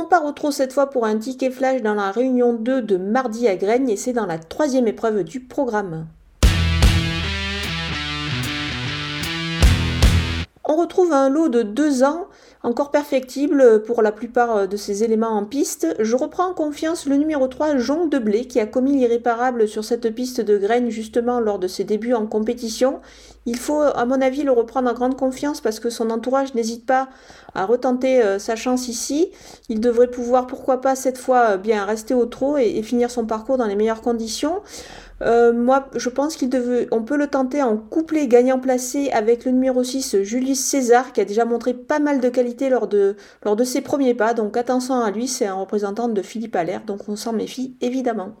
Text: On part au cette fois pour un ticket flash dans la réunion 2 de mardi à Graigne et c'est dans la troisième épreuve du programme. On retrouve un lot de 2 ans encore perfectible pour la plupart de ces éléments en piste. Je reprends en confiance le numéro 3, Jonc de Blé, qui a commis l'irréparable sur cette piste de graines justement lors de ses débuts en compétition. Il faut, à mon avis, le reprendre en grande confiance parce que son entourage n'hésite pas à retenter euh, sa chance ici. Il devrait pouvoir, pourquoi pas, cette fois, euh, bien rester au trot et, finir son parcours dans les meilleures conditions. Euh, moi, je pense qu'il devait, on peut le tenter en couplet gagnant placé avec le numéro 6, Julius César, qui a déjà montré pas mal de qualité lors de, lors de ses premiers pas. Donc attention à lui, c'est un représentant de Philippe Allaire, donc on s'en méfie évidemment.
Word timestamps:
On 0.00 0.06
part 0.06 0.24
au 0.24 0.50
cette 0.50 0.72
fois 0.72 0.88
pour 0.88 1.04
un 1.04 1.18
ticket 1.18 1.50
flash 1.50 1.82
dans 1.82 1.92
la 1.92 2.10
réunion 2.10 2.54
2 2.54 2.80
de 2.80 2.96
mardi 2.96 3.46
à 3.48 3.56
Graigne 3.56 3.90
et 3.90 3.98
c'est 3.98 4.14
dans 4.14 4.24
la 4.24 4.38
troisième 4.38 4.88
épreuve 4.88 5.24
du 5.24 5.40
programme. 5.40 6.06
On 10.72 10.76
retrouve 10.76 11.12
un 11.12 11.28
lot 11.28 11.48
de 11.48 11.64
2 11.64 12.04
ans 12.04 12.28
encore 12.62 12.92
perfectible 12.92 13.82
pour 13.82 14.02
la 14.02 14.12
plupart 14.12 14.68
de 14.68 14.76
ces 14.76 15.02
éléments 15.02 15.30
en 15.30 15.44
piste. 15.44 15.96
Je 15.98 16.14
reprends 16.14 16.50
en 16.50 16.54
confiance 16.54 17.06
le 17.06 17.16
numéro 17.16 17.48
3, 17.48 17.78
Jonc 17.78 18.06
de 18.06 18.20
Blé, 18.20 18.44
qui 18.44 18.60
a 18.60 18.66
commis 18.66 18.92
l'irréparable 18.92 19.66
sur 19.66 19.82
cette 19.82 20.14
piste 20.14 20.40
de 20.40 20.58
graines 20.58 20.88
justement 20.88 21.40
lors 21.40 21.58
de 21.58 21.66
ses 21.66 21.82
débuts 21.82 22.14
en 22.14 22.28
compétition. 22.28 23.00
Il 23.46 23.58
faut, 23.58 23.80
à 23.80 24.04
mon 24.04 24.20
avis, 24.20 24.44
le 24.44 24.52
reprendre 24.52 24.88
en 24.88 24.94
grande 24.94 25.16
confiance 25.16 25.60
parce 25.60 25.80
que 25.80 25.90
son 25.90 26.08
entourage 26.08 26.54
n'hésite 26.54 26.86
pas 26.86 27.08
à 27.54 27.66
retenter 27.66 28.22
euh, 28.22 28.38
sa 28.38 28.54
chance 28.54 28.86
ici. 28.86 29.30
Il 29.68 29.80
devrait 29.80 30.10
pouvoir, 30.10 30.46
pourquoi 30.46 30.80
pas, 30.80 30.94
cette 30.94 31.18
fois, 31.18 31.52
euh, 31.52 31.56
bien 31.56 31.84
rester 31.84 32.14
au 32.14 32.26
trot 32.26 32.58
et, 32.58 32.80
finir 32.82 33.10
son 33.10 33.24
parcours 33.24 33.56
dans 33.56 33.66
les 33.66 33.76
meilleures 33.76 34.02
conditions. 34.02 34.60
Euh, 35.22 35.52
moi, 35.52 35.88
je 35.96 36.08
pense 36.08 36.36
qu'il 36.36 36.48
devait, 36.48 36.88
on 36.90 37.02
peut 37.02 37.16
le 37.16 37.26
tenter 37.26 37.62
en 37.62 37.76
couplet 37.76 38.26
gagnant 38.26 38.58
placé 38.58 39.10
avec 39.10 39.44
le 39.44 39.52
numéro 39.52 39.84
6, 39.84 40.22
Julius 40.22 40.58
César, 40.60 41.12
qui 41.12 41.20
a 41.20 41.24
déjà 41.24 41.44
montré 41.44 41.74
pas 41.74 41.98
mal 41.98 42.20
de 42.20 42.28
qualité 42.28 42.70
lors 42.70 42.88
de, 42.88 43.16
lors 43.44 43.56
de 43.56 43.64
ses 43.64 43.80
premiers 43.80 44.14
pas. 44.14 44.34
Donc 44.34 44.56
attention 44.56 44.94
à 44.94 45.10
lui, 45.10 45.28
c'est 45.28 45.46
un 45.46 45.54
représentant 45.54 46.08
de 46.08 46.22
Philippe 46.22 46.56
Allaire, 46.56 46.82
donc 46.84 47.08
on 47.08 47.16
s'en 47.16 47.32
méfie 47.32 47.76
évidemment. 47.80 48.34